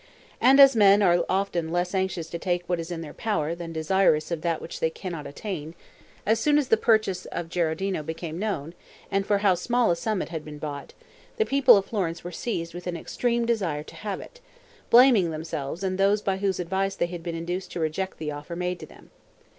[0.41, 3.71] And as men are often less anxious to take what is in their power than
[3.71, 5.75] desirous of that which they cannot attain,
[6.25, 8.73] as soon as the purchase of Gherardino became known,
[9.11, 10.95] and for how small a sum it had been bought,
[11.37, 14.39] the people of Florence were seized with an extreme desire to have it,
[14.89, 18.55] blaming themselves and those by whose advice they had been induced to reject the offer
[18.55, 19.11] made to them.